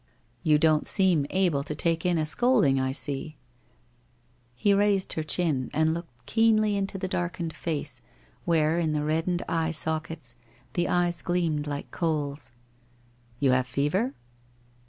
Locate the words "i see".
2.79-3.37